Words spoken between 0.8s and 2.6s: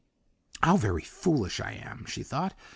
foolish I am," she thought.